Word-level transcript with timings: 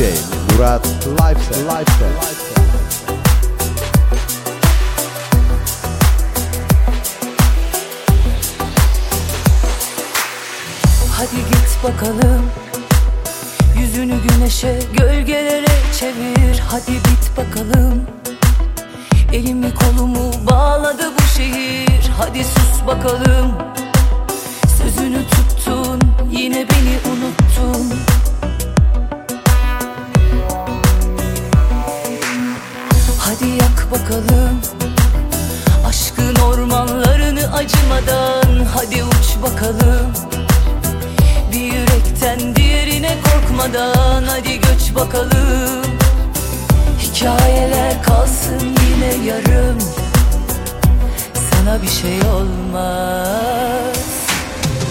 Murat 0.00 0.86
Lifestyle. 0.86 1.64
Lifestyle. 1.64 2.08
Hadi 11.12 11.36
git 11.36 11.84
bakalım. 11.84 12.50
Yüzünü 13.78 14.14
güneşe 14.28 14.78
gölgelere 14.98 15.66
çevir. 16.00 16.62
Hadi 16.68 16.92
bit 16.92 17.36
bakalım. 17.36 18.06
Elimi 19.32 19.74
kolumu 19.74 20.32
bağladı 20.50 21.12
bu 21.18 21.22
şehir. 21.36 22.10
Hadi 22.18 22.44
sus 22.44 22.86
bakalım. 22.86 23.52
Sözünü 24.78 25.18
tuttun 25.26 26.00
yine 26.30 26.66
beni 26.68 27.12
unuttun 27.12 28.09
Hadi 33.40 33.50
yak 33.50 33.90
bakalım. 33.90 34.60
Aşkın 35.86 36.34
ormanlarını 36.34 37.54
acımadan 37.54 38.66
Hadi 38.74 39.04
uç 39.04 39.42
bakalım. 39.42 40.12
Bir 41.52 41.60
yürekten 41.60 42.56
diğerine 42.56 43.16
korkmadan 43.24 44.24
hadi 44.24 44.60
göç 44.60 44.94
bakalım. 44.94 45.84
Hikayeler 46.98 48.02
kalsın 48.02 48.60
yine 48.60 49.26
yarım. 49.26 49.78
Sana 51.50 51.82
bir 51.82 51.88
şey 51.88 52.20
olmaz. 52.30 53.96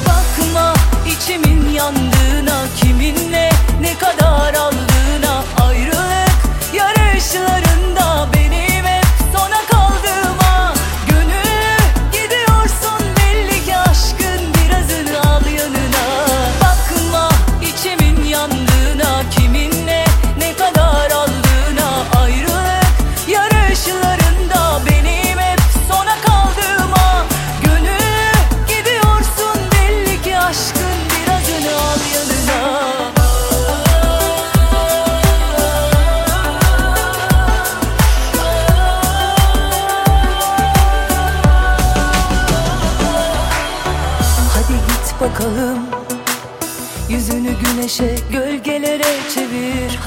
Bakma 0.08 0.74
içimin 1.08 1.70
yandığına 1.70 2.60
Kiminle 2.82 3.50
ne 3.82 3.98
kadar 3.98 4.54
aldığına. 4.54 5.44
Ayrılık 5.62 6.40
yarışlarında 6.74 7.89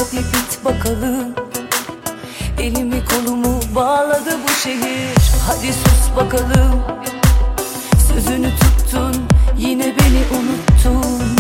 Hadi 0.03 0.17
git 0.17 0.65
bakalım. 0.65 1.35
Elimi 2.59 3.05
kolumu 3.05 3.61
bağladı 3.75 4.39
bu 4.45 4.53
şehir. 4.63 5.19
Hadi 5.47 5.73
sus 5.73 6.17
bakalım. 6.17 6.83
Sözünü 8.09 8.51
tuttun 8.51 9.25
yine 9.59 9.85
beni 9.85 10.23
unuttun. 10.39 11.37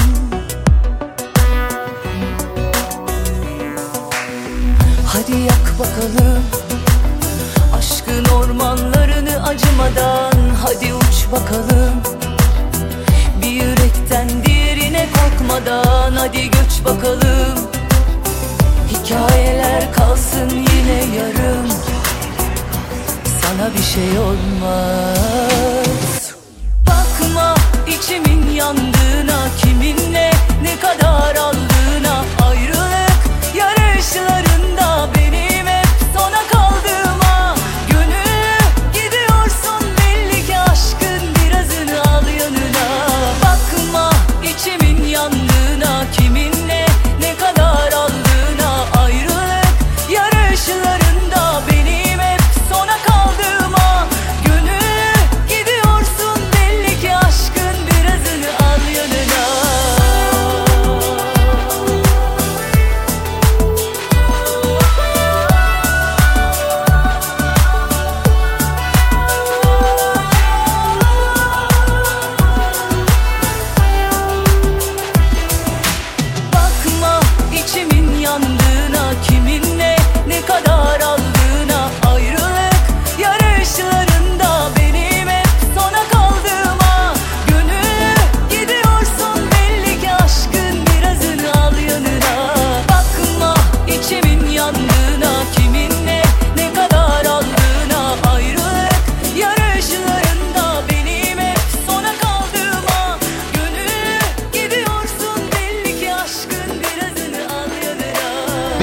Hadi 5.07 5.41
yak 5.41 5.79
bakalım. 5.79 6.43
Aşkın 7.79 8.25
ormanlarını 8.25 9.47
acımadan. 9.47 10.33
Hadi 10.63 10.95
uç 10.95 11.33
bakalım. 11.33 12.03
Bir 13.43 13.51
yürekten 13.51 14.29
diğerine 14.45 15.09
korkmadan. 15.15 16.13
Hadi 16.13 16.51
göç 16.51 16.85
bakalım 16.85 17.82
Hikayeler 19.05 19.93
kalsın 19.93 20.51
yine 20.51 21.17
yarım. 21.17 21.69
Sana 23.43 23.75
bir 23.75 23.83
şey 23.83 24.19
olmaz. 24.19 25.19
Bakma 26.87 27.55
içimin 27.89 28.51
yandığına 28.51 29.49
Kiminle 29.63 30.31
ne 30.63 30.79
kadar 30.81 31.37
aldığına. 31.37 32.25
Ayrılık 32.47 33.21
yarışlarında 33.57 34.72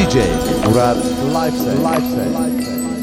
DJ 0.10 0.26
Murat 0.66 0.98
Lifestyle. 1.30 1.78
Lifestyle. 1.86 2.34
Duramam 2.34 2.99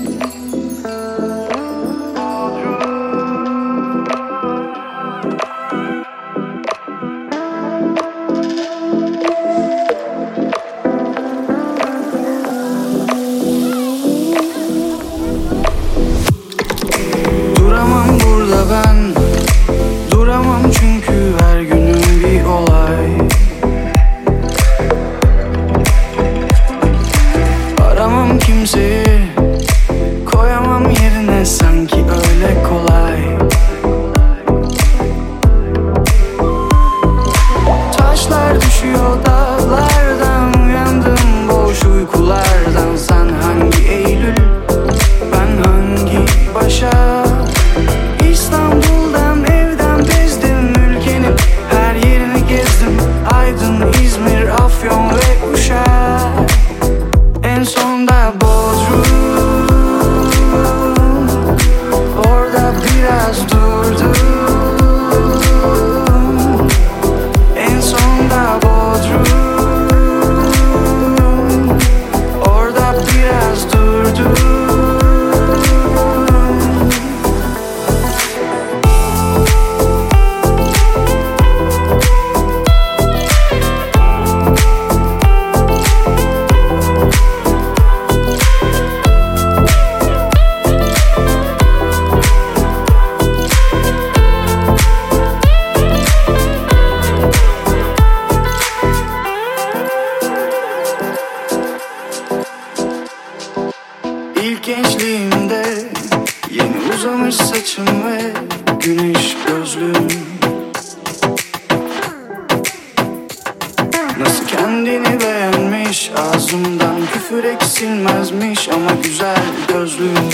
Ağzımdan 116.47 117.01
küfür 117.13 117.45
eksilmezmiş 117.45 118.69
Ama 118.69 118.91
güzel 119.03 119.43
gözlüğüm. 119.69 120.31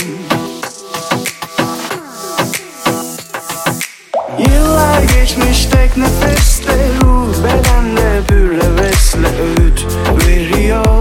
Yıllar 4.39 5.01
geçmiş 5.01 5.65
tek 5.65 5.97
nefeste 5.97 6.89
Ruh 7.01 7.43
bedende 7.43 8.21
bir 8.29 8.63
hevesle 8.63 9.27
öğüt 9.27 9.85
veriyor 10.27 10.92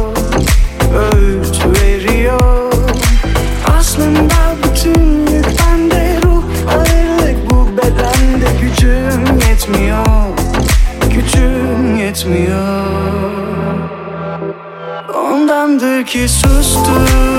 ki 16.12 16.28
sustum 16.28 17.31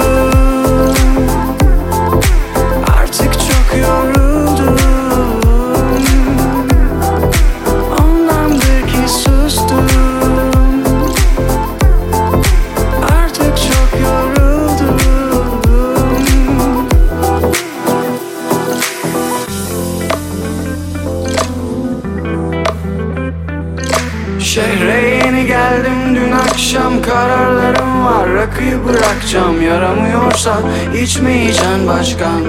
içmeyeceksin 31.13 31.87
başkan. 31.87 32.41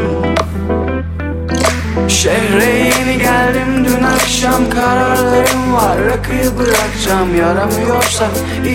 Şehre 2.09 2.65
yeni 2.65 3.19
geldim 3.19 3.85
dün 3.85 4.03
akşam 4.03 4.71
Kararlarım 4.71 5.75
var. 5.75 5.99
Rakıyı 6.05 6.59
bırakacağım 6.59 7.37
Yaramıyorsa 7.37 8.27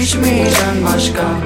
içmeyeceksin 0.02 0.86
başkan. 0.86 1.40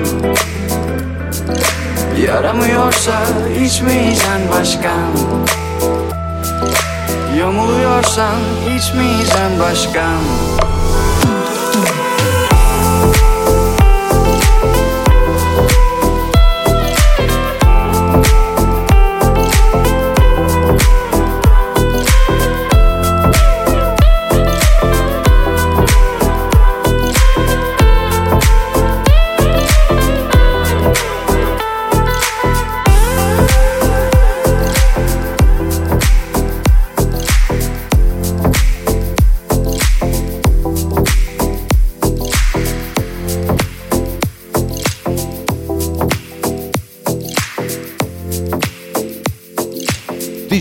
Yaramıyorsa 2.27 3.21
içmeyeceksin 3.65 4.51
başkan. 4.51 5.11
Yamuluyorsan 7.37 8.39
içmeyeceksin 8.77 9.59
başkan 9.59 10.72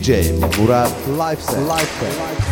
DJ 0.03 0.33
Murat 0.59 0.91
Lifestyle. 1.07 1.63
Lifestyle. 1.63 2.43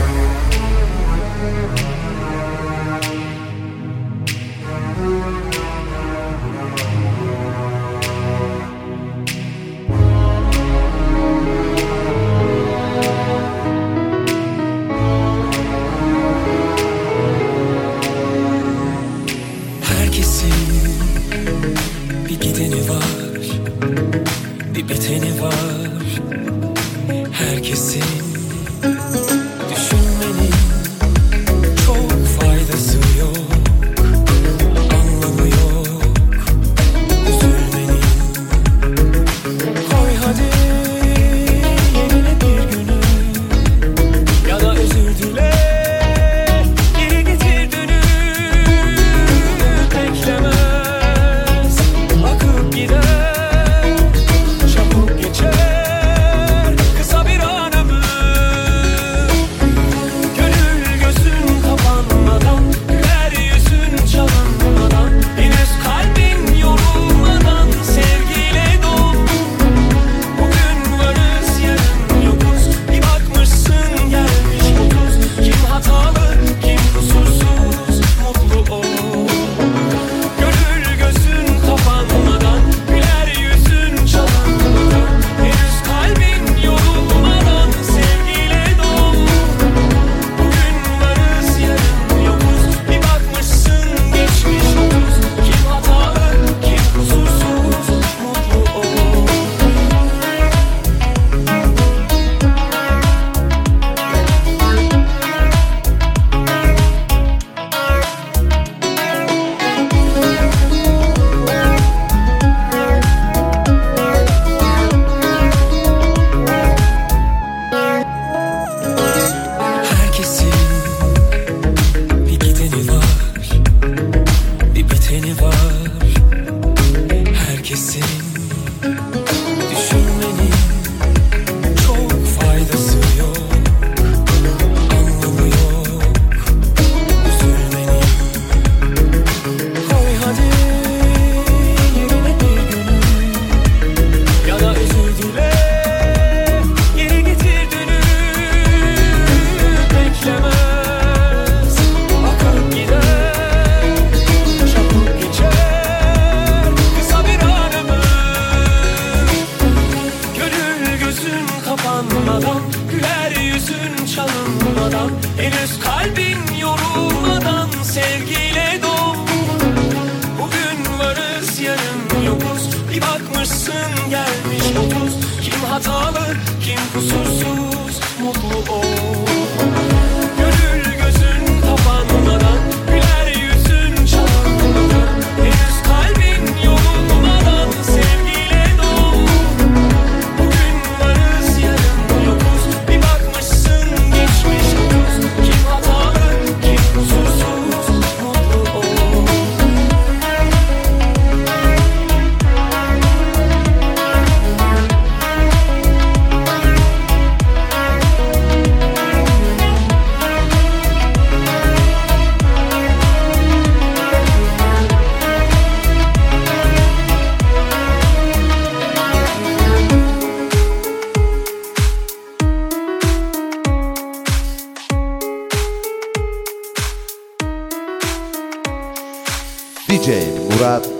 Bir 22.28 22.40
gideni 22.40 22.88
var, 22.88 23.02
bir 24.74 24.88
biteni 24.88 25.42
var. 25.42 25.89
kissing 27.70 28.29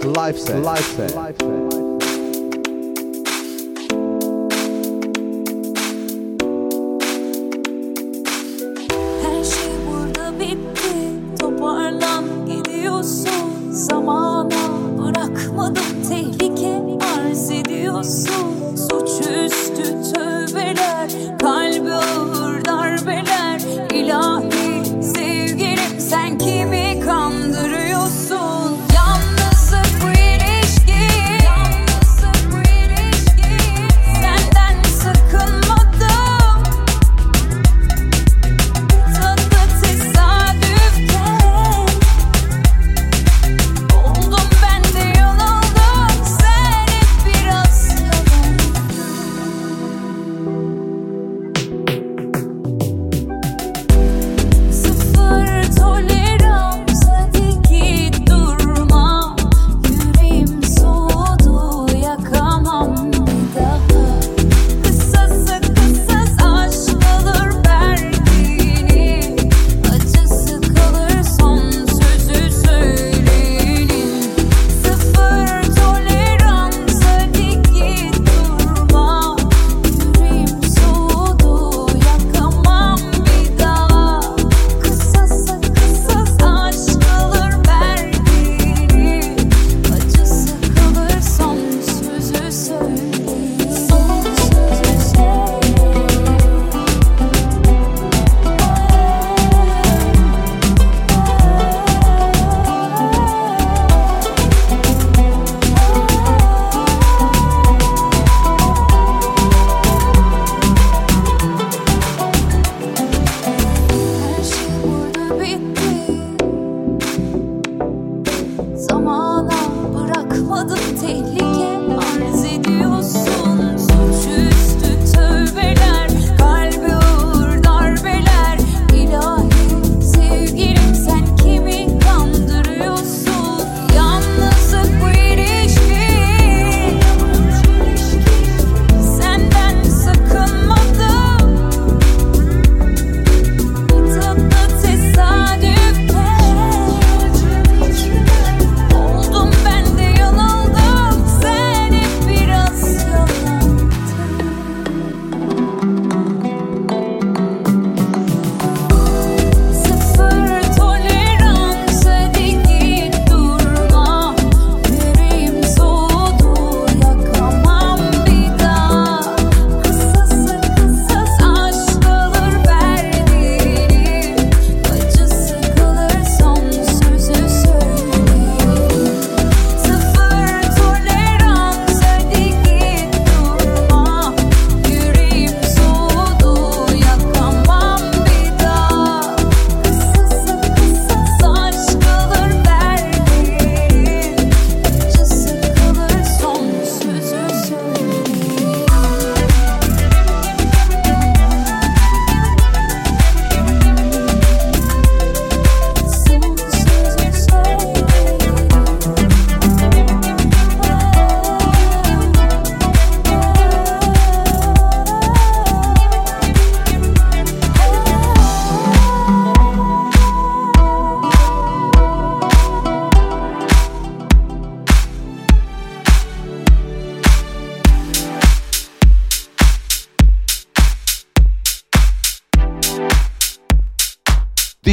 Life 0.04 0.38
set. 0.38 0.62
Life 0.62 0.96
set. 0.96 1.14
Life 1.14 1.36
set. 1.40 1.69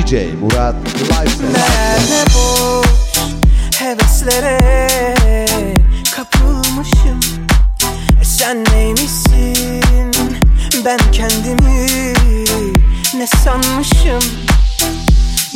DJ 0.07 0.33
Murat 0.39 0.75
Set. 0.97 1.39
Ne 2.09 2.25
boş 2.35 2.87
heveslere 3.79 4.57
kapılmışım? 6.15 7.19
E 8.21 8.25
Sen 8.25 8.63
neymişsin? 8.71 10.11
Ben 10.85 10.99
kendimi 11.11 12.13
ne 13.13 13.27
sanmışım? 13.27 14.31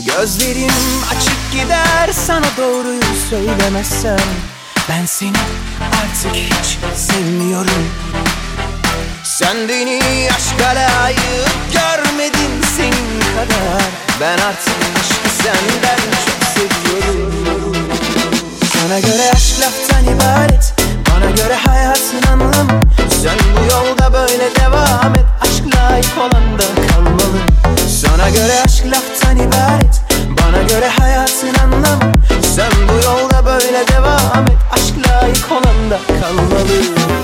Gözlerim 0.05 0.71
açık 1.11 1.51
gider 1.51 2.09
sana 2.13 2.47
doğruyu 2.57 3.01
söylemezsem 3.29 4.19
Ben 4.89 5.05
seni 5.05 5.37
artık 5.81 6.35
hiç 6.35 6.77
sevmiyorum. 6.95 7.89
Sen 9.23 9.57
beni 9.69 10.29
aşka 10.35 10.69
layık 10.75 11.49
görmedin 11.73 12.61
senin 12.77 13.19
kadar 13.35 14.10
Ben 14.21 14.37
artık 14.37 14.75
aşkı 14.99 15.43
senden 15.43 15.97
çok 16.25 16.43
seviyorum. 16.53 17.75
Sana 18.73 18.99
göre 18.99 19.31
aşk 19.33 19.59
laftan 19.61 20.15
ibaret. 20.15 20.73
Bana 21.09 21.31
göre 21.31 21.55
hayatın 21.55 22.31
anlamı. 22.31 22.81
Sen 23.23 23.37
bu 23.55 23.73
yolda 23.73 24.13
böyle 24.13 24.55
devam 24.55 25.15
et. 25.15 25.25
Aşk 25.41 25.75
layık 25.75 26.17
olan 26.17 26.59
da 26.59 26.87
kalmalı. 26.87 27.39
Sana 28.01 28.29
göre 28.29 28.53
aşk 28.65 28.85
laftan 28.85 29.37
ibaret. 29.37 30.01
Bana 30.29 30.61
göre 30.63 30.87
hayatın 30.99 31.53
anlamı. 31.63 32.13
Sen 32.55 32.71
bu 32.89 33.05
yolda 33.05 33.45
böyle 33.45 33.87
devam 33.87 34.45
et. 34.45 34.57
Aşk 34.73 35.07
layık 35.07 35.51
olan 35.51 35.91
da 35.91 35.99
kalmalı 36.21 37.20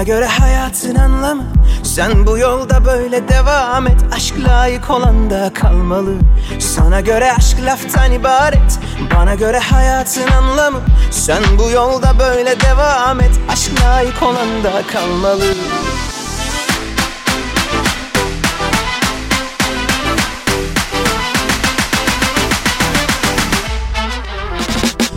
Bana 0.00 0.06
göre 0.06 0.26
hayatın 0.26 0.94
anlamı 0.94 1.44
Sen 1.82 2.26
bu 2.26 2.38
yolda 2.38 2.84
böyle 2.84 3.28
devam 3.28 3.86
et. 3.86 4.00
Aşk 4.12 4.34
layık 4.48 4.90
olan 4.90 5.30
da 5.30 5.52
kalmalı. 5.54 6.14
Sana 6.58 7.00
göre 7.00 7.32
aşk 7.32 7.56
laftan 7.64 8.12
ibaret. 8.12 8.78
Bana 9.14 9.34
göre 9.34 9.58
hayatın 9.58 10.28
anlamı 10.28 10.78
Sen 11.10 11.42
bu 11.58 11.70
yolda 11.70 12.18
böyle 12.18 12.60
devam 12.60 13.20
et. 13.20 13.30
Aşk 13.52 13.70
layık 13.84 14.22
olan 14.22 14.64
da 14.64 14.82
kalmalı. 14.92 15.44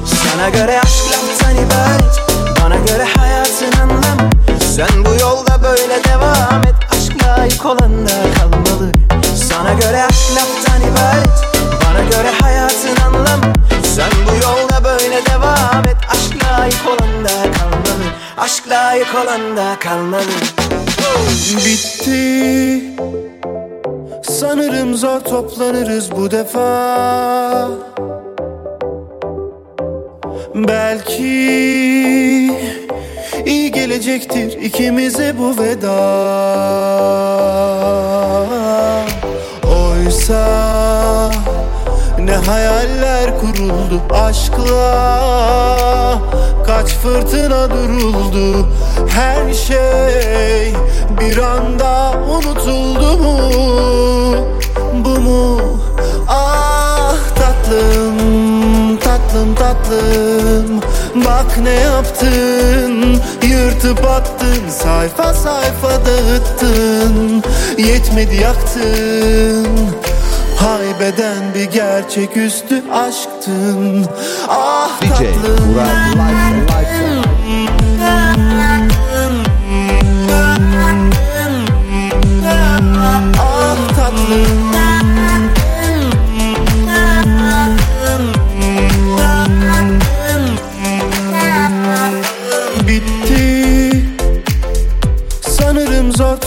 Sana 0.05 0.49
göre 0.49 0.79
aşk 0.79 1.03
laftan 1.11 1.55
ibaret. 1.55 2.21
Bana 2.63 2.75
göre 2.75 3.03
anlamı 3.03 3.42
Sen 4.75 5.05
bu 5.05 5.09
yolda 5.21 5.63
böyle 5.63 6.03
devam 6.03 6.61
et. 6.61 6.75
Aşk 6.91 7.23
layık 7.23 7.65
olan 7.65 8.07
da 8.07 8.11
kalmalı. 8.39 8.91
Sana 9.35 9.73
göre 9.73 10.03
aşk 10.03 10.35
laftan 10.35 10.81
ibaret. 10.81 11.29
Bana 11.85 12.03
göre 12.03 12.31
hayatın 12.41 13.01
anlamı. 13.05 13.53
Sen 13.95 14.11
bu 14.27 14.33
yolda 14.43 14.83
böyle 14.83 15.25
devam 15.25 15.85
et. 15.85 15.97
Aşk 16.11 16.43
layık 16.43 16.87
olan 16.87 17.23
da 17.23 17.51
kalmalı. 17.59 18.07
Aşk 18.37 18.69
layık 18.69 19.15
olan 19.15 19.57
da 19.57 19.79
kalmalı. 19.79 20.23
Bitti. 21.57 22.83
Sanırım 24.23 24.95
zor 24.95 25.19
toplanırız 25.19 26.11
bu 26.11 26.31
defa. 26.31 27.69
Belki 30.55 31.23
iyi 33.45 33.71
gelecektir 33.71 34.61
ikimize 34.61 35.37
bu 35.37 35.57
veda. 35.57 35.99
Oysa 39.63 41.31
ne 42.19 42.35
hayaller 42.35 43.39
kuruldu 43.39 44.01
aşkla 44.13 45.13
Kaç 46.67 46.93
fırtına 46.93 47.69
duruldu 47.69 48.67
Her 49.09 49.53
şey 49.53 50.73
bir 51.21 51.37
anda 51.37 52.13
unutuldu 52.29 53.17
mu? 53.17 53.37
Bu 55.05 55.19
mu? 55.19 55.59
Ah 56.27 57.15
tatlım 57.35 58.17
tatlım 58.97 59.55
tatlım. 59.55 60.81
Bak 61.15 61.57
ne 61.63 61.73
yaptın 61.73 63.21
Yırtıp 63.63 64.05
attın 64.05 64.69
Sayfa 64.69 65.33
sayfa 65.33 66.05
dağıttın 66.05 67.43
Yetmedi 67.77 68.35
yaktın 68.35 69.67
Haybeden 70.57 71.53
bir 71.55 71.63
gerçeküstü 71.63 72.83
aşktın 72.91 74.05
Ah 74.49 75.01
DJ 75.01 75.09
tatlım 75.09 75.67
Murat. 75.67 76.15
Live 76.15 76.57
Set. 76.67 77.13
Ah 83.39 83.95
tatlım 83.95 84.62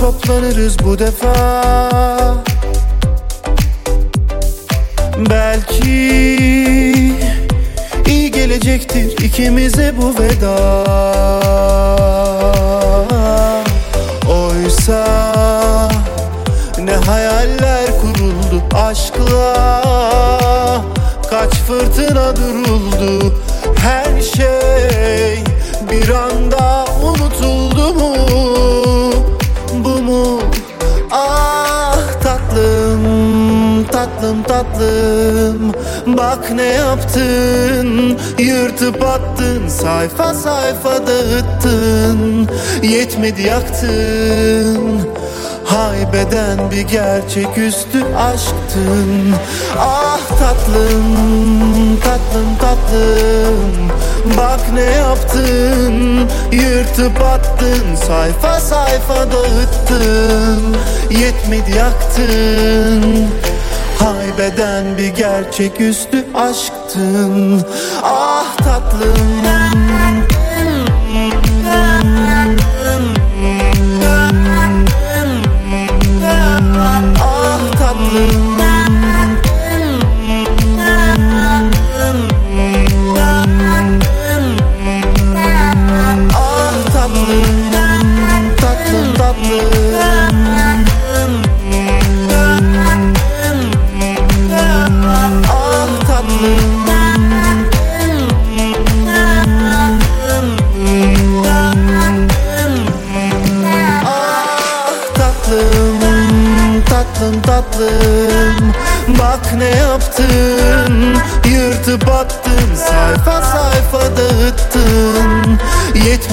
toplanırız 0.06 0.78
bu 0.84 0.98
defa. 0.98 1.34
Belki 5.30 5.90
iyi 8.06 8.30
gelecektir 8.30 9.24
ikimize 9.24 9.94
bu 9.96 10.14
veda. 10.18 10.56
Oysa 14.28 15.04
ne 16.78 16.94
hayaller 16.94 17.86
kuruldu 18.00 18.62
aşkla 18.74 19.82
Kaç 21.30 21.54
fırtına 21.54 22.36
duruldu 22.36 23.34
Her 23.76 24.22
şey 24.22 25.44
bir 25.90 26.08
anda 26.08 26.45
tatlım. 34.56 35.72
Bak 36.06 36.50
ne 36.50 36.62
yaptın? 36.62 38.18
Yırtıp 38.38 39.04
attın 39.04 39.68
Sayfa 39.68 40.34
sayfa 40.34 41.06
dağıttın. 41.06 42.48
Yetmedi 42.82 43.42
yaktın. 43.42 45.00
Haybeden 45.64 46.70
bir 46.70 46.80
gerçeküstü 46.80 48.04
aşktın. 48.14 49.34
Ah 49.78 50.20
tatlım 50.28 52.00
tatlım 52.04 52.56
tatlım. 52.60 53.90
Bak 54.38 54.60
ne 54.74 54.80
yaptın? 54.80 56.20
Yırtıp 56.52 57.22
attın 57.22 57.94
Sayfa 58.06 58.60
sayfa 58.60 59.32
dağıttın. 59.32 60.76
Yetmedi 61.10 61.70
yaktın 61.78 63.26
Haybeden 63.98 64.98
bir 64.98 65.09
gerçeküstü 65.09 66.24
aşktın. 66.35 67.62
Ah 68.02 68.56
tatlım. 68.56 69.16
Ah 77.20 77.72
tatlım 77.78 78.55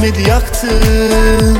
ümidi 0.03 0.29
yaktın. 0.29 1.57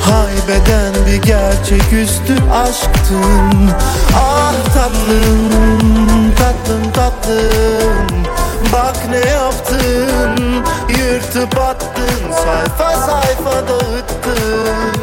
Haybeden 0.00 0.94
bir 1.06 1.22
gerçek 1.22 1.92
üstü 1.92 2.50
aşktın. 2.52 3.70
Ah 4.16 4.52
tatlım, 4.74 6.34
tatlım 6.38 6.92
tatlım. 6.92 8.24
Bak 8.72 8.96
ne 9.10 9.30
yaptın, 9.30 10.64
yırtıp 10.88 11.58
attın 11.58 12.32
Sayfa 12.32 13.00
sayfa 13.00 13.68
dağıttın. 13.68 15.00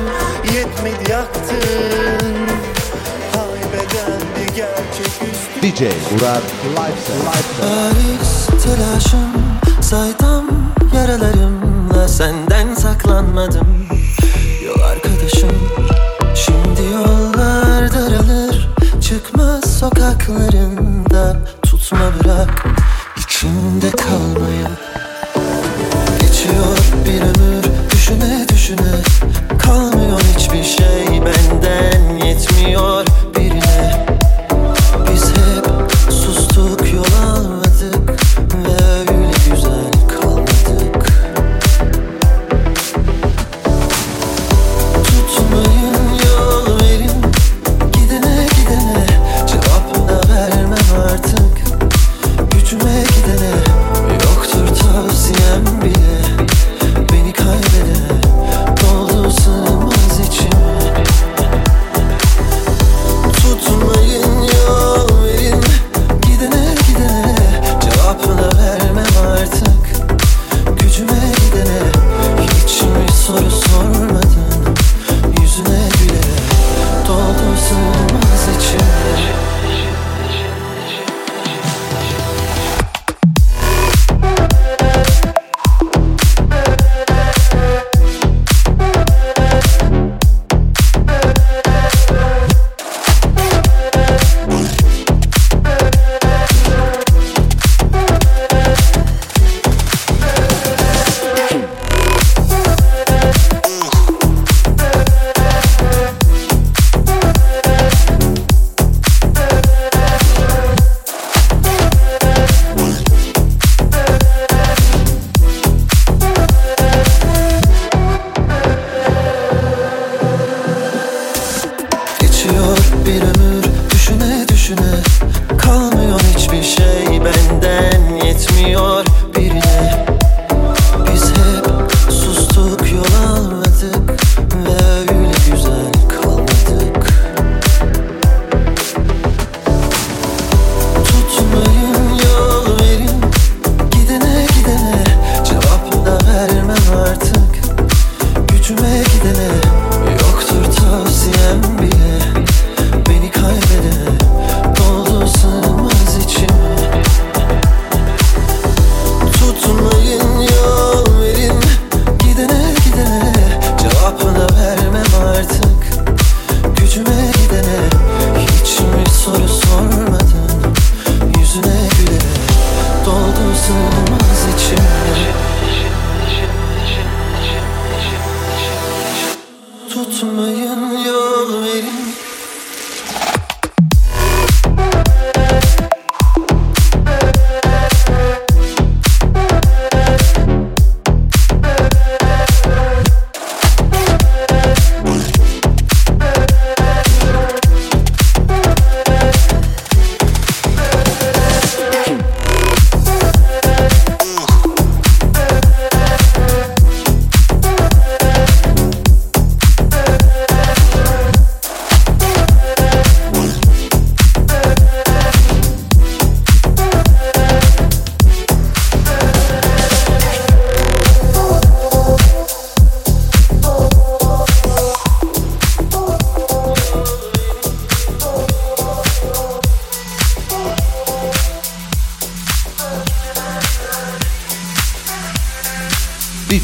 Yetmedi 0.55 1.11
yaktın. 1.11 2.35
Haybeden 3.35 4.21
bir 4.35 4.55
gerçek 4.55 5.07
üstü 5.07 5.61
DJ 5.61 5.81
Murat 5.81 6.43
Lifestyle 6.71 7.19
Lifestyle 7.19 7.67
Erik 7.67 8.63
telaşım 8.63 9.31
Saydam 9.81 10.45
yaralarım. 10.95 11.74
Yanımda 11.85 12.07
senden 12.07 12.73
saklanmadım. 12.73 13.67
Yol 14.65 14.81
arkadaşım 14.81 15.49
Şimdi 16.35 16.93
yollar 16.93 17.93
daralır. 17.93 18.69
Çıkmaz 19.01 19.79
sokakların. 19.79 20.84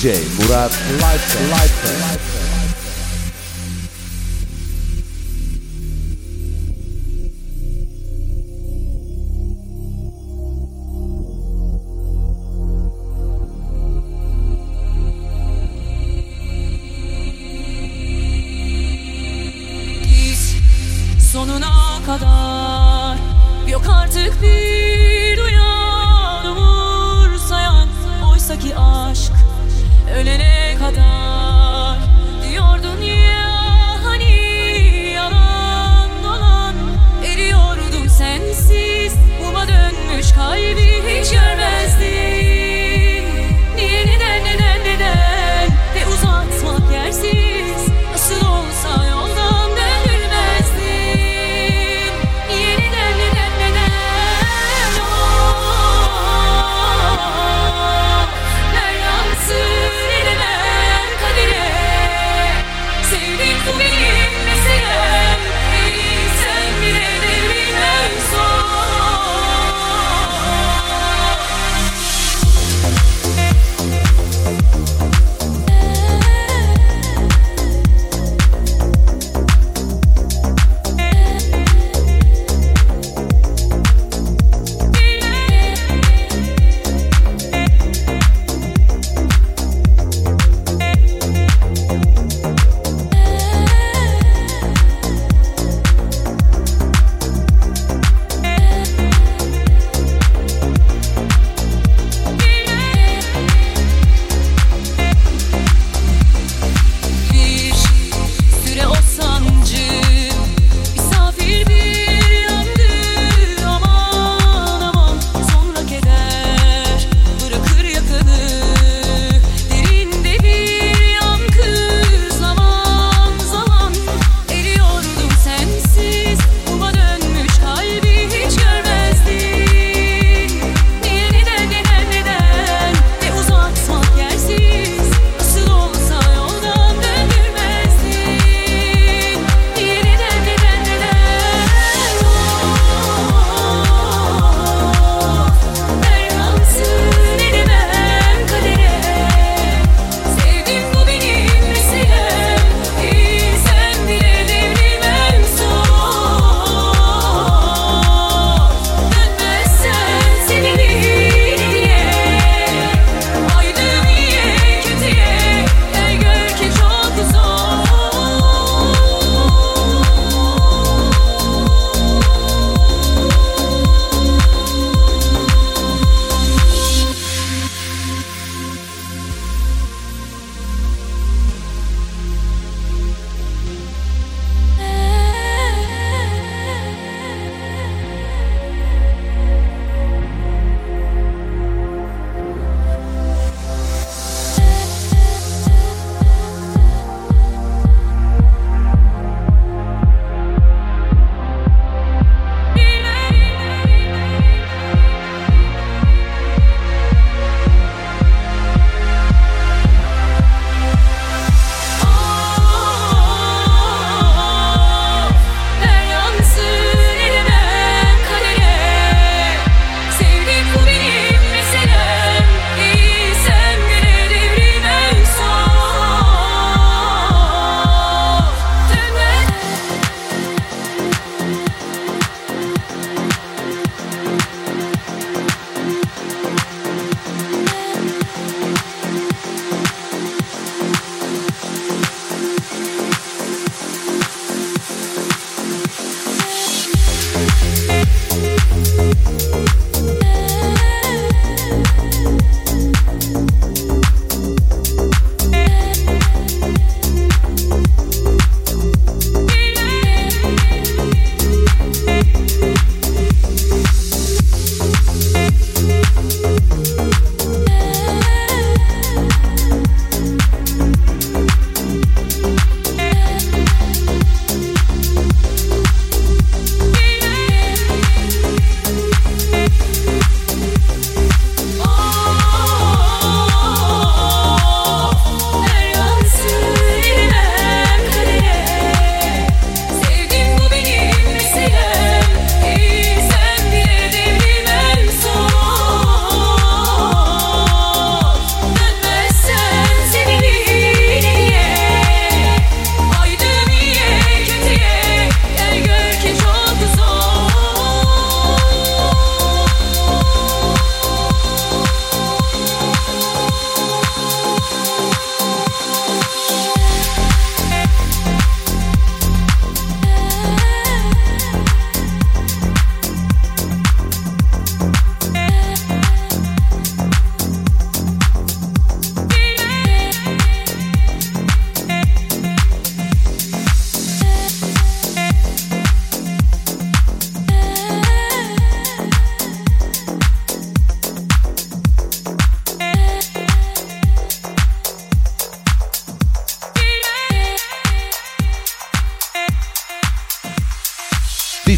DJ 0.02 0.26
Murat 0.40 0.74
Lifetime. 0.98 2.21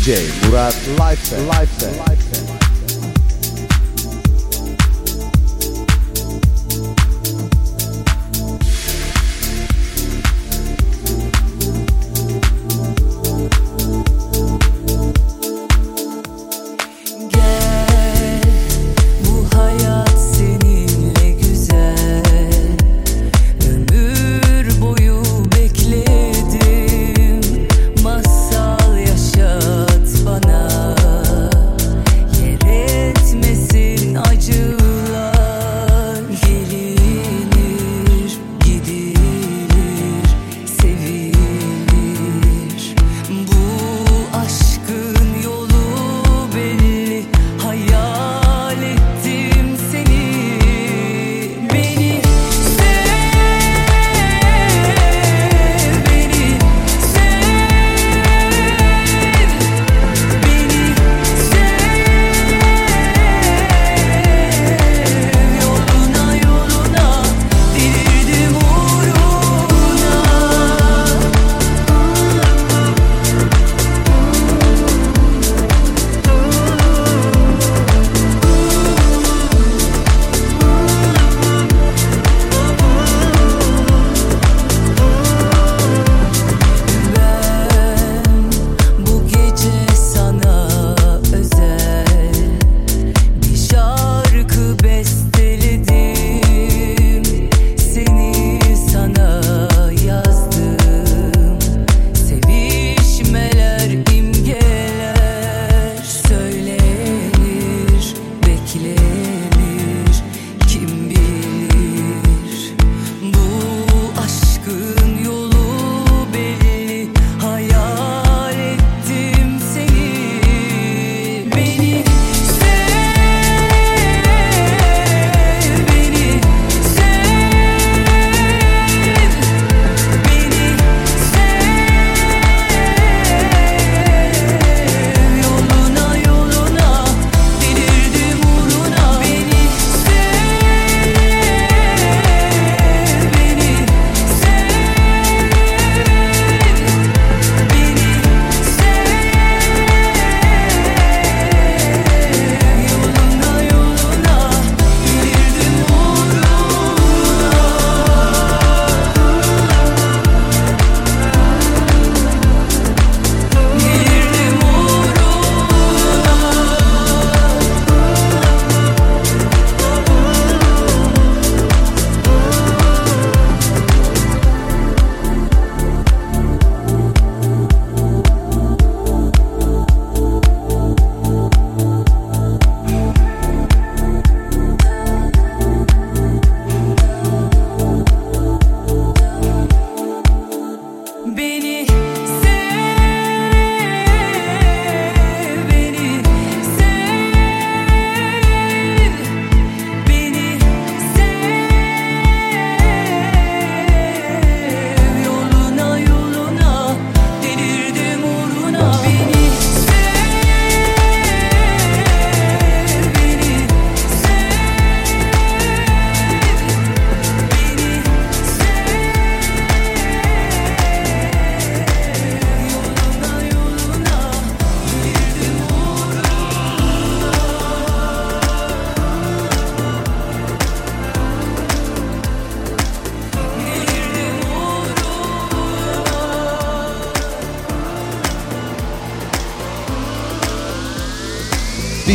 DJ 0.03 0.19
Murat 0.43 0.75
Life 0.99 1.31
Life 1.47 2.42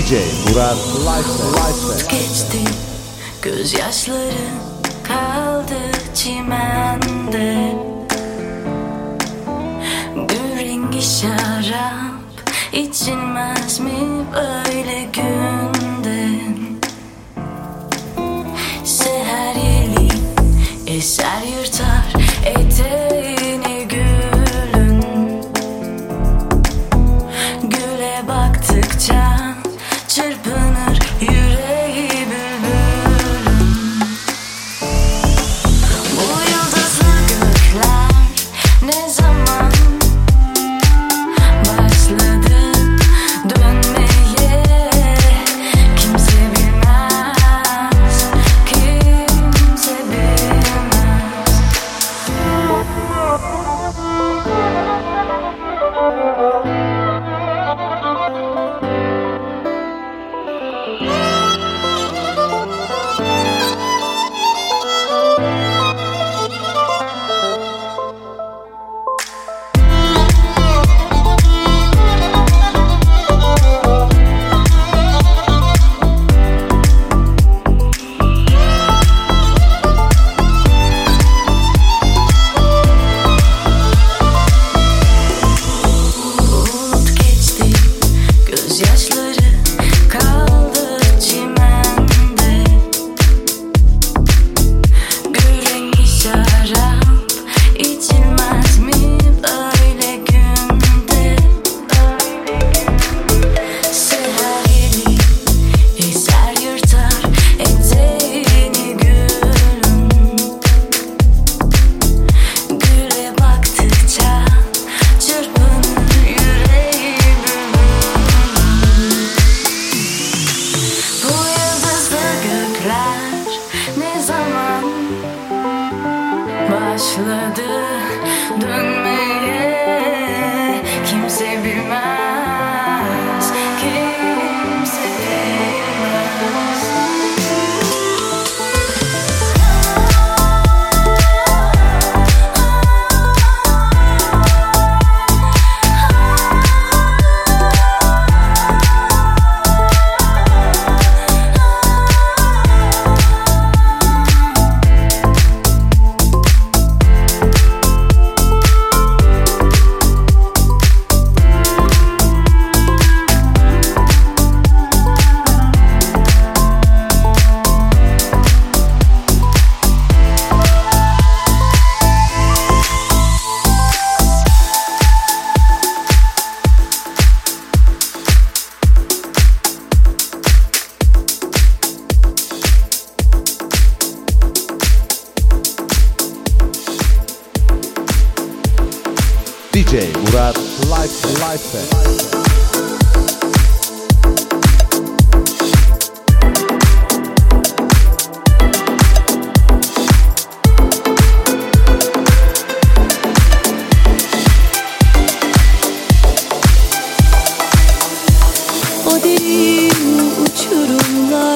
DJ 0.08 0.14
Murat 0.14 0.76
Lifeset. 0.76 2.10
Geçti 2.10 2.58
gözyaşları 3.42 4.48
kaldı 5.02 5.78
çimende. 6.14 7.74
Gül 10.14 10.56
rengi 10.58 11.02
şarap 11.02 12.42
içilmez 12.72 13.80
mi 13.80 14.26
böyle 14.34 15.08
günde? 15.12 16.28
Seher 18.84 19.54
yeli 19.54 20.08
eser 20.86 21.42
yırtar 21.42 22.14
eter. 22.44 22.97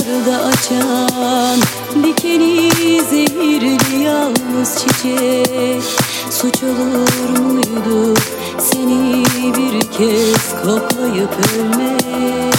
Rüzgarda 0.03 0.44
açan 0.44 1.61
dikeni 2.05 2.70
zehirli 3.11 4.03
yalnız 4.03 4.78
çiçek. 4.78 5.82
Suç 6.30 6.62
olur 6.62 7.38
muydu 7.38 8.14
seni 8.59 9.24
bir 9.57 9.80
kez 9.80 10.62
koklayıp 10.62 11.30
ölmek? 11.57 12.55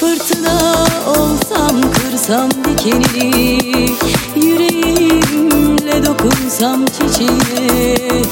Fırtına 0.00 0.86
olsam 1.06 1.80
kırsam 1.92 2.50
dikenini 2.50 3.90
Yüreğimle 4.36 6.06
dokunsam 6.06 6.84
çiçeğe 6.86 8.22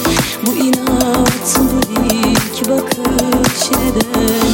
Bu 0.47 0.57
inat 0.57 1.59
bu 1.59 1.83
dik 1.83 2.69
bakış 2.69 3.67
eder 3.71 4.46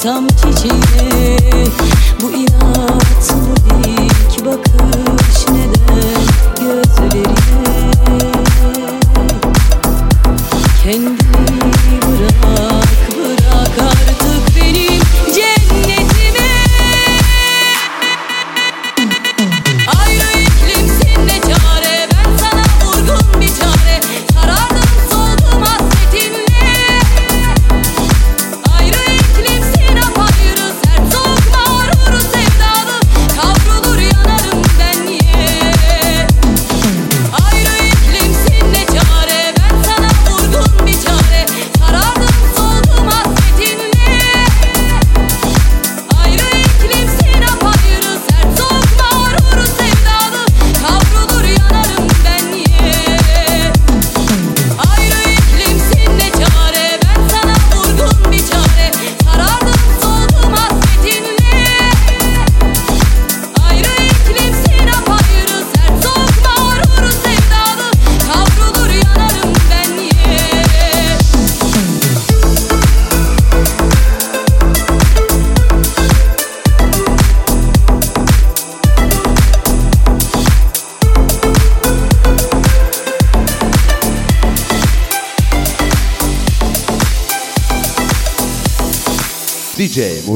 Açsam 0.00 0.28
çiçeği 0.28 1.68
bu 2.22 2.30
inat 2.30 3.34
bu 3.34 3.56
dik 3.56 4.44
bakış 4.46 5.48
neden? 5.48 6.20
Gözleri 6.60 7.29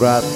Murat 0.05 0.34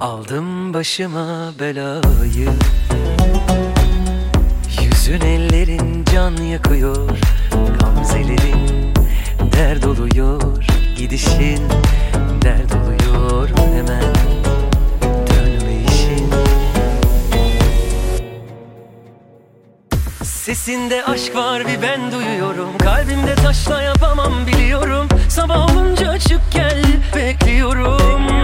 Aldım 0.00 0.74
başıma 0.74 1.52
belayı. 1.60 2.48
Yüzün 4.82 5.20
ellerin 5.20 6.04
can 6.14 6.36
yakıyor. 6.36 7.10
Gamzelerin 7.80 8.94
dert 9.52 9.86
oluyor. 9.86 10.64
Gidişin 10.96 11.60
dert 12.42 12.74
oluyor. 12.74 13.48
Hemen 13.48 14.14
Dönmeyişin 15.26 16.30
Sesinde 20.22 21.04
aşk 21.04 21.36
var 21.36 21.62
bir 21.66 21.82
ben 21.82 22.12
duyuyorum. 22.12 22.78
Kalbimde 22.78 23.34
taşla 23.34 23.82
yapamam 23.82 24.46
biliyorum. 24.46 25.08
Sabah 25.28 25.74
olunca 25.74 26.08
açık 26.10 26.40
gel 26.52 26.82
bekliyorum 27.16 28.37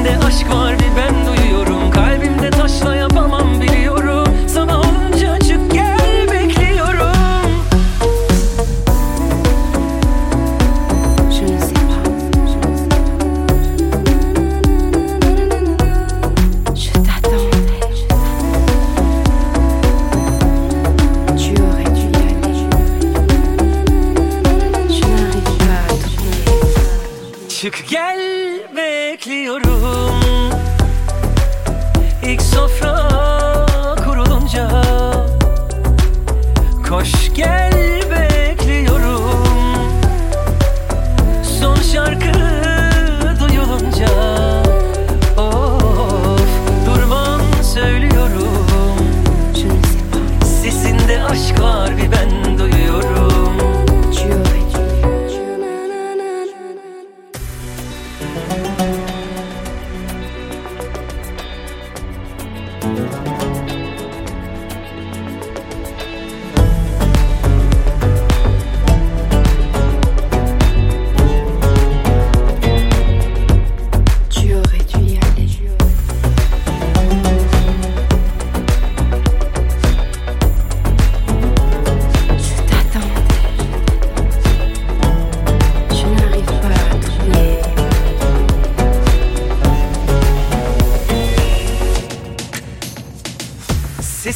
Sesinde 0.00 0.26
aşk 0.26 0.50
var 0.54 0.74
bir 0.78 0.96
ben 0.96 1.14
duyuyorum. 1.26 1.90
Kalbimde 1.90 2.50
taşla 2.50 2.96
yapamam 2.96 3.39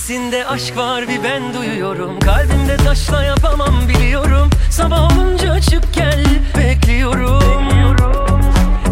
Sesinde 0.04 0.46
aşk 0.46 0.76
var 0.76 1.08
bir 1.08 1.22
ben 1.24 1.54
duyuyorum. 1.54 2.20
Kalbimde 2.20 2.76
taşla 2.76 3.24
yapamam 3.24 3.88
biliyorum. 3.88 4.50
Sabah 4.70 5.16
olunca 5.16 5.52
açık 5.52 5.94
gel 5.94 6.24
bekliyorum. 6.58 7.64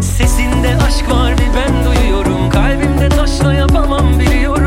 Sesinde 0.01 0.77
aşk 0.87 1.11
var 1.11 1.33
bir 1.33 1.47
ben 1.55 1.85
duyuyorum. 1.85 2.49
Kalbimde 2.49 3.09
taşla 3.09 3.53
yapamam 3.53 4.19
biliyorum 4.19 4.62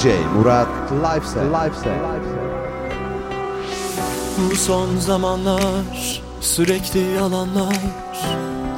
DJ 0.00 0.08
Murat. 0.34 0.68
Live 0.90 1.26
Set. 1.26 1.92
Bu 4.38 4.56
son 4.56 4.96
zamanlar 4.96 6.22
sürekli 6.40 7.00
yalanlar 7.00 7.76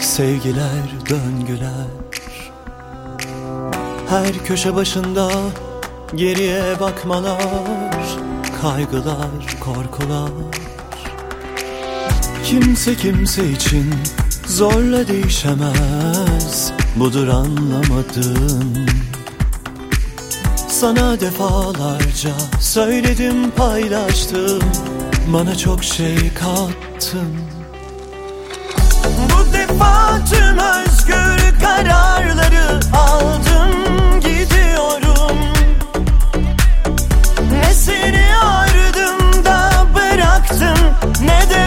Sevgiler, 0.01 0.83
döngüler 1.11 1.87
Her 4.09 4.45
köşe 4.45 4.75
başında 4.75 5.31
geriye 6.15 6.81
bakmalar 6.81 7.39
Kaygılar, 8.63 9.57
korkular 9.61 10.31
Kimse 12.45 12.95
kimse 12.97 13.51
için 13.51 13.95
zorla 14.47 15.09
değişemez 15.09 16.73
Budur 16.97 17.29
anlamadım 17.29 18.87
sana 20.83 21.21
defalarca 21.21 22.31
söyledim 22.61 23.51
paylaştım. 23.51 24.63
Bana 25.27 25.55
çok 25.55 25.85
şey 25.85 26.17
kattın. 26.35 27.37
Bu 29.05 29.53
defa 29.53 30.19
tüm 30.31 30.59
özgür 30.59 31.61
kararları 31.61 32.81
aldım 32.97 33.71
gidiyorum. 34.21 35.39
Ne 37.53 37.75
seni 37.75 38.37
ardımda 38.37 39.87
bıraktım 39.95 40.79
ne 41.21 41.51
de 41.51 41.62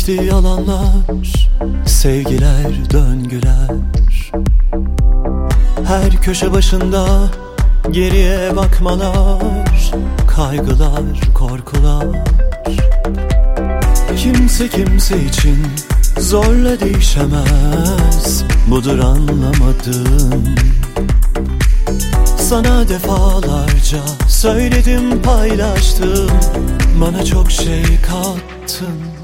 Sürekli 0.00 0.26
yalanlar, 0.26 0.88
sevgiler, 1.86 2.90
döngüler. 2.92 3.70
Her 5.84 6.22
köşe 6.22 6.52
başında 6.52 7.06
geriye 7.90 8.56
bakmalar 8.56 9.92
Kaygılar, 10.28 11.02
korkular. 11.34 12.06
Kimse 14.16 14.68
kimse 14.68 15.24
için 15.24 15.66
zorla 16.18 16.80
değişemez 16.80 18.44
Budur 18.66 18.98
anlamadığım. 18.98 20.44
Sana 22.38 22.88
defalarca 22.88 24.00
söyledim 24.28 25.22
paylaştım 25.22 26.30
Bana 27.00 27.24
çok 27.24 27.50
şey 27.50 27.82
kattın. 27.82 29.19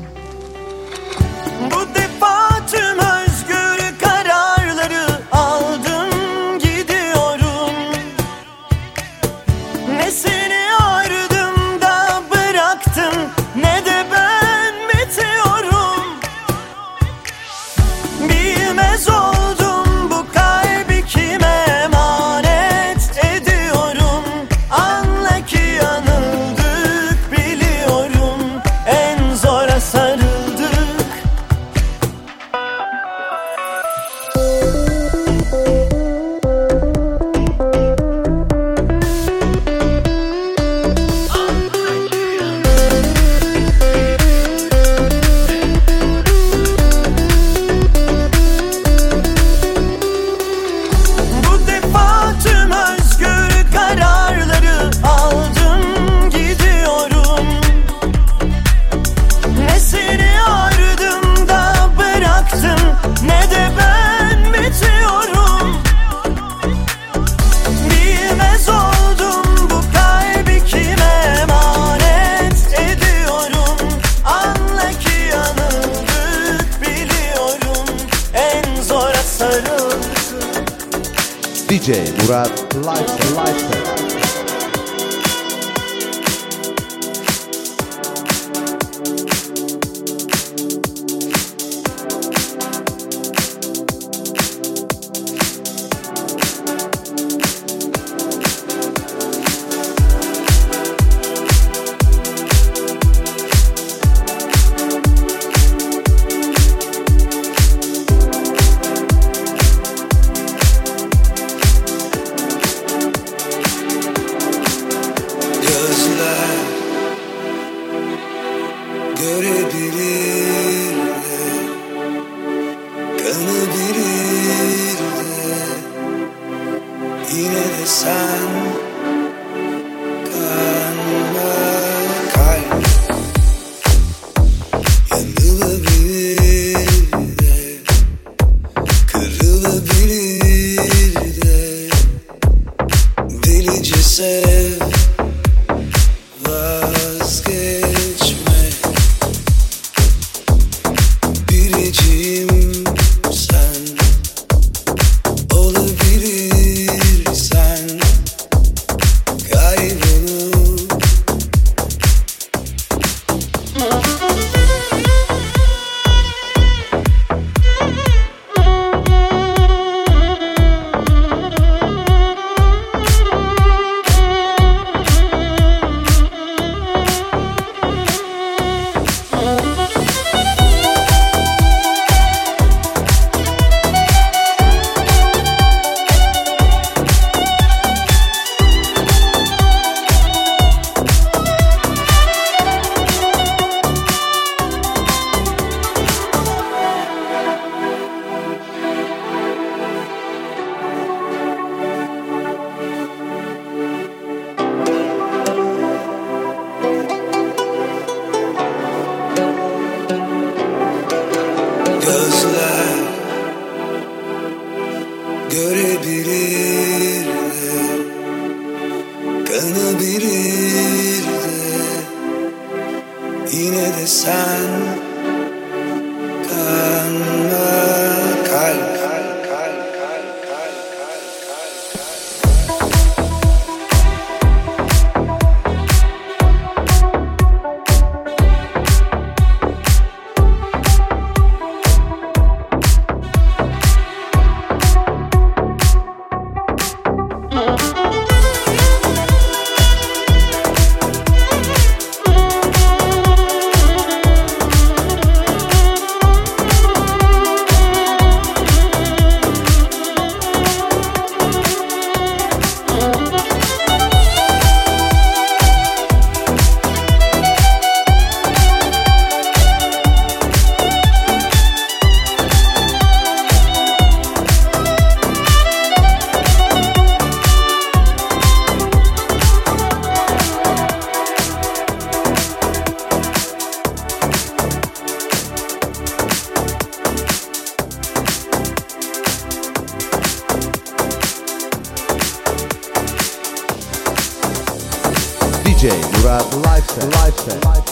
DJ 295.86 295.92
Murad 296.18 296.52
Lifestyle. 296.64 297.10
Lifestyle. 297.10 297.85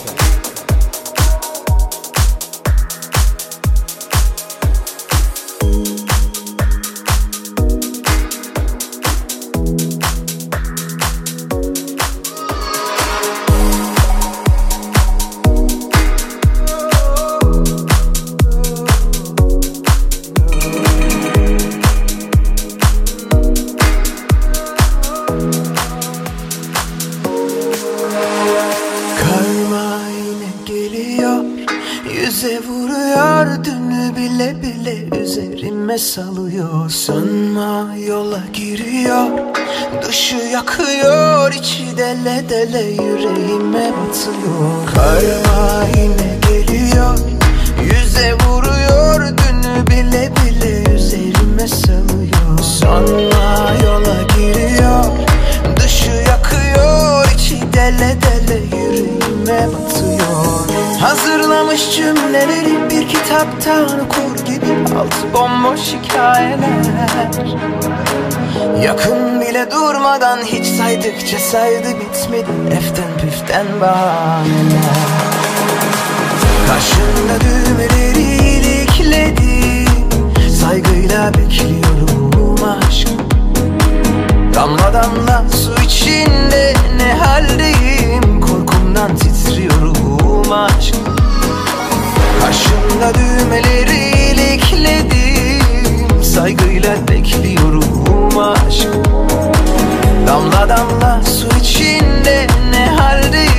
salıyor 36.15 36.91
Sanma 36.91 37.97
yola 37.97 38.43
giriyor. 38.53 39.27
Dışı 40.03 40.37
yakıyor 40.37 41.53
içi 41.53 41.97
dele 41.97 42.49
dele 42.49 42.83
yüreğime 42.83 43.93
batıyor. 43.93 44.94
Gittikçe 71.15 71.39
saydı 71.39 71.89
bitmedi 71.89 72.75
Eften 72.77 73.19
püften 73.21 73.67
bana 73.81 74.43
Karşında 76.67 77.41
düğmeleri 77.41 78.23
ilikledi 78.23 79.85
Saygıyla 80.61 81.35
bekliyorum 81.35 82.59
aşk. 82.65 83.09
Damla 84.55 84.93
damla 84.93 85.45
su 85.51 85.83
içinde 85.85 86.75
ne 86.97 87.15
haldeyim? 87.15 88.41
Korkumdan 88.41 89.17
titriyorum 89.17 90.53
aşk. 90.53 90.95
Karşında 92.41 93.13
düğmeleri 93.15 93.99
ilikledim 94.33 96.23
Saygıyla 96.23 97.09
bekliyorum 97.09 98.39
aşk. 98.39 98.89
Damla 100.27 100.69
damla 100.69 101.21
su 101.23 101.49
içinde 101.61 102.47
ne 102.71 102.87
haldeyim 102.87 103.54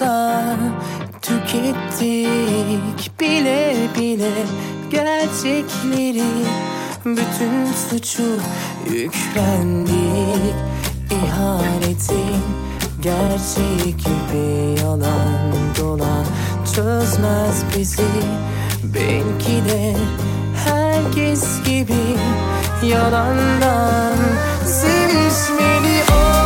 varsa 0.00 0.56
tükettik 1.22 3.10
bile 3.20 3.74
bile 3.98 4.32
gerçekleri. 4.90 6.24
Bütün 7.04 7.72
suçu 7.90 8.38
yüklendik 8.90 10.54
ihanetin 11.10 12.42
gerçek 13.02 13.98
gibi 13.98 14.80
yalan 14.80 15.52
dolan 15.78 16.24
çözmez 16.74 17.64
bizi. 17.78 18.02
Belki 18.84 19.64
de 19.70 19.96
herkes 20.64 21.62
gibi 21.64 22.16
yalandan 22.82 24.16
sevişmeli 24.64 26.02
of 26.02 26.45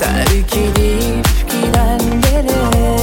terk 0.00 0.56
edip 0.56 1.28
gidenlere 1.50 2.99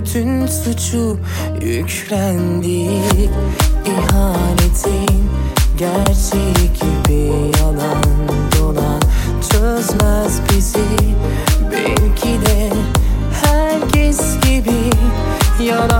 bütün 0.00 0.46
suçu 0.46 1.18
yüklendik 1.60 3.30
ihanetin 3.86 5.30
gerçeği 5.78 6.70
gibi 6.74 7.32
yalan 7.60 8.04
dolan 8.58 9.00
çözmez 9.50 10.40
bizi. 10.50 10.78
Belki 11.72 12.46
de 12.46 12.70
herkes 13.44 14.20
gibi 14.40 14.90
yalan 15.64 15.99